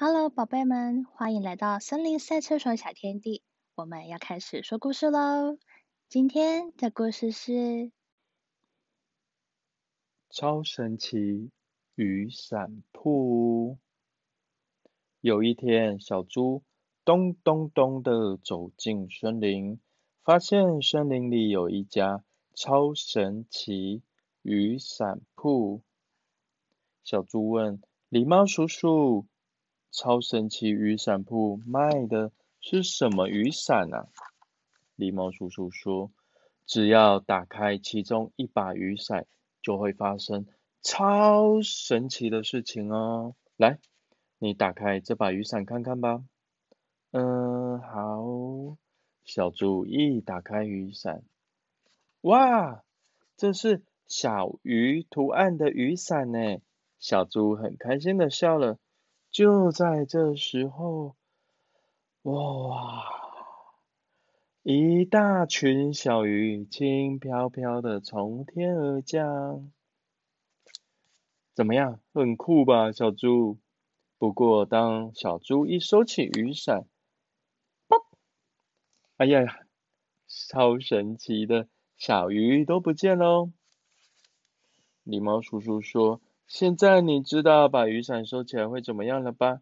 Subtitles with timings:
[0.00, 3.42] Hello，宝贝们，欢迎来到森林赛车手小天地。
[3.74, 5.58] 我们要开始说故事喽。
[6.08, 7.90] 今天的故事是
[10.30, 11.50] 超神奇
[11.96, 13.76] 雨伞铺。
[15.20, 16.62] 有一天，小猪
[17.04, 19.80] 咚咚咚的走进森林，
[20.22, 22.22] 发现森林里有一家
[22.54, 24.04] 超神奇
[24.42, 25.82] 雨伞铺。
[27.02, 29.26] 小猪问狸猫叔叔。
[29.90, 34.08] 超神奇雨伞铺卖的是什么雨伞啊？
[34.96, 36.10] 狸猫叔叔说
[36.66, 39.26] ：“只要打开其中一把雨伞，
[39.62, 40.46] 就会发生
[40.82, 43.34] 超神奇的事情哦。
[43.56, 43.78] 来，
[44.38, 46.22] 你打开这把雨伞看看吧。”
[47.12, 48.76] 嗯，好。
[49.24, 51.22] 小猪一打开雨伞，
[52.22, 52.82] 哇，
[53.36, 56.60] 这是小鱼图案的雨伞呢！
[56.98, 58.78] 小猪很开心的笑了。
[59.30, 61.14] 就在这时候，
[62.22, 63.04] 哇！
[64.62, 69.70] 一大群小鱼轻飘飘的从天而降，
[71.54, 72.00] 怎么样？
[72.12, 73.58] 很酷吧，小猪？
[74.18, 76.86] 不过，当小猪一收起雨伞，
[77.86, 78.04] 啵！
[79.18, 79.60] 哎呀呀，
[80.26, 83.50] 超神奇的小鱼都不见喽！
[85.04, 86.20] 狸猫叔叔说。
[86.48, 89.60] 现在你知道把雨伞收起来会怎么样了吧？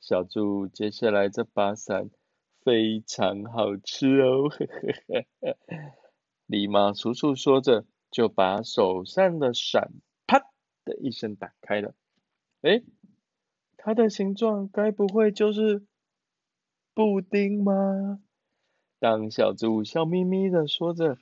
[0.00, 2.10] 小猪，接下来这把伞
[2.62, 4.50] 非常好吃哦！
[4.50, 5.56] 呵呵呵。
[6.46, 9.94] 狸猫叔叔说着，就把手上的伞
[10.26, 10.40] 啪
[10.84, 11.94] 的一声打开了。
[12.60, 12.82] 哎，
[13.78, 15.86] 它的形状该不会就是
[16.92, 18.20] 布丁吗？
[18.98, 21.16] 当小猪笑眯眯的说着，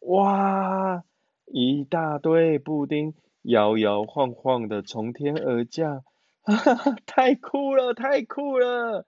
[0.00, 1.04] 哇，
[1.46, 3.14] 一大堆布丁。
[3.42, 6.04] 摇摇晃晃的从天而降，
[6.42, 9.06] 哈哈，太酷了，太酷了！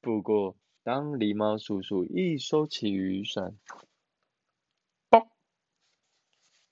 [0.00, 3.56] 不过，当狸猫叔叔一收起雨伞，
[5.10, 5.26] 嘣！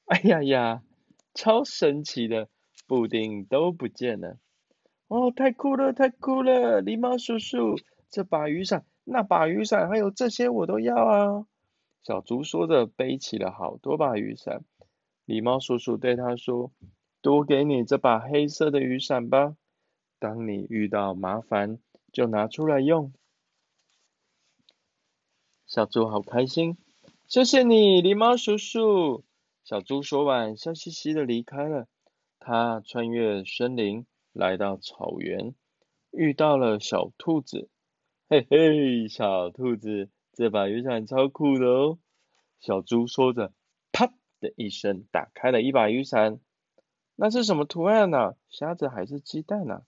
[0.06, 0.82] 哎呀呀，
[1.34, 2.48] 超神奇的
[2.86, 4.38] 布丁都不见了！
[5.08, 6.82] 哦，太酷了，太酷了！
[6.82, 7.76] 狸猫叔叔，
[8.08, 11.46] 这把雨伞、那把雨伞，还有这些我都要啊！
[12.02, 14.64] 小猪说着，背起了好多把雨伞。
[15.26, 16.70] 狸猫叔叔对他说
[17.20, 19.56] ：“多给你这把黑色的雨伞吧，
[20.20, 21.80] 当你遇到麻烦
[22.12, 23.12] 就拿出来用。”
[25.66, 26.76] 小猪好开心，
[27.26, 29.24] 谢谢你，狸猫叔叔。
[29.64, 31.88] 小猪说完，笑嘻嘻的离开了。
[32.38, 35.56] 他穿越森林，来到草原，
[36.12, 37.68] 遇到了小兔子。
[38.28, 41.98] 嘿嘿，小兔子，这把雨伞超酷的哦。
[42.60, 43.52] 小猪说着。
[44.46, 46.38] 的一声，打开了一把雨伞。
[47.16, 48.34] 那是什么图案呢？
[48.48, 49.82] 虾子还是鸡蛋呢？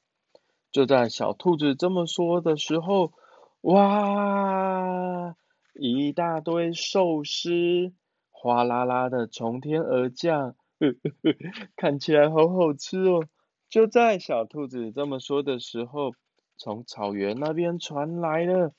[0.70, 3.12] 就在小兔子这么说的时候，
[3.60, 5.36] 哇！
[5.74, 7.92] 一大堆寿司
[8.30, 10.56] 哗啦啦的从天而降，
[11.76, 13.24] 看起来好好吃哦。
[13.68, 16.12] 就在小兔子这么说的时候，
[16.56, 18.72] 从草原那边传来了，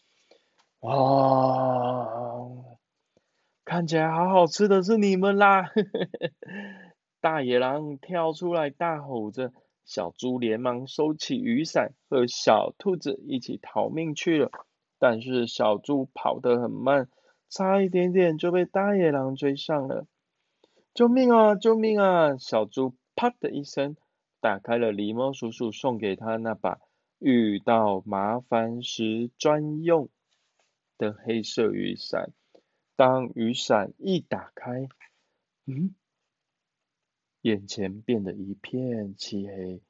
[0.82, 2.29] 哇！
[3.70, 5.70] 看起来好好吃的是你们啦！
[7.22, 9.54] 大野狼跳出来大吼着，
[9.86, 14.50] 小猪连忙收起雨伞，和小兔子一起逃命去了。
[14.98, 17.10] 但是小猪跑得很慢，
[17.48, 20.08] 差一点点就被大野狼追上了。
[20.96, 21.54] 救命啊！
[21.54, 22.38] 救命啊！
[22.40, 23.96] 小猪啪的一声
[24.42, 26.80] 打开了狸猫叔叔送给他那把
[27.20, 30.10] 遇到麻烦时专用
[30.98, 32.32] 的黑色雨伞。
[33.00, 34.90] 当雨伞一打开，
[35.66, 35.96] 嗯，
[37.40, 39.82] 眼前变得一片漆黑，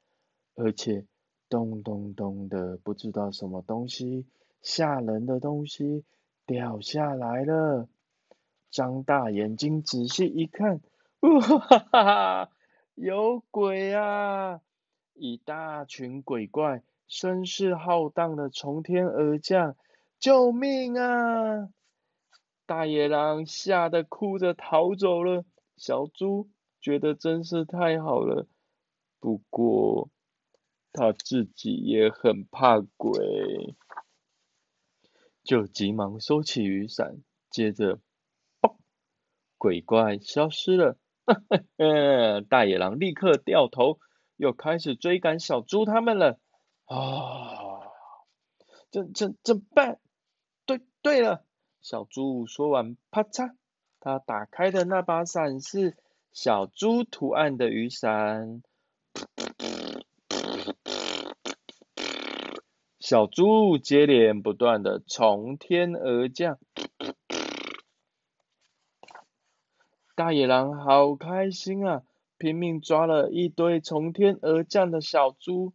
[0.54, 1.04] 而且
[1.48, 4.28] 咚咚咚的，不知道什么东西，
[4.62, 6.04] 吓人的东西
[6.46, 7.88] 掉下来了。
[8.70, 10.80] 张大眼睛仔细一看，
[11.18, 12.50] 哇哈哈，
[12.94, 14.60] 有鬼啊！
[15.14, 19.74] 一大群鬼怪声势浩荡的从天而降，
[20.20, 21.70] 救命啊！
[22.70, 25.44] 大野狼吓得哭着逃走了，
[25.76, 26.48] 小猪
[26.80, 28.46] 觉得真是太好了，
[29.18, 30.08] 不过
[30.92, 33.74] 他自己也很怕鬼，
[35.42, 37.16] 就急忙收起雨伞，
[37.50, 37.98] 接着，
[39.58, 40.96] 鬼怪消失了，
[42.48, 43.98] 大野狼立刻掉头，
[44.36, 46.38] 又开始追赶小猪他们了，
[46.84, 47.90] 啊，
[48.92, 49.98] 怎怎怎么办？
[50.66, 51.44] 对对了。
[51.82, 53.52] 小猪说完，啪嚓，
[54.00, 55.96] 他打开的那把伞是
[56.30, 58.62] 小猪图案的雨伞。
[62.98, 66.58] 小猪接连不断的从天而降，
[70.14, 72.02] 大野狼好开心啊，
[72.36, 75.72] 拼命抓了一堆从天而降的小猪。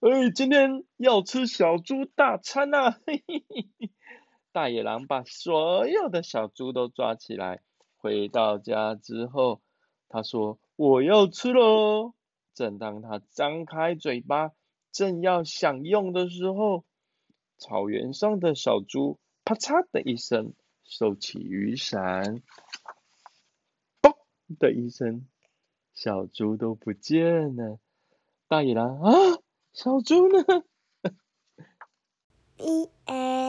[0.00, 3.00] 哎，今天要吃小猪大餐啊！
[3.06, 3.68] 嘿嘿嘿。
[4.56, 7.60] 大野狼把所有的小猪都抓起来，
[7.98, 9.60] 回到家之后，
[10.08, 12.14] 他说：“我要吃喽！”
[12.56, 14.52] 正当他张开嘴巴，
[14.92, 16.86] 正要享用的时候，
[17.58, 20.54] 草原上的小猪啪嚓的一声
[20.84, 22.40] 收起雨伞，
[24.00, 24.14] 嘣
[24.58, 25.28] 的一声，
[25.92, 27.78] 小猪都不见了。
[28.48, 29.12] 大野狼啊，
[29.74, 30.38] 小猪呢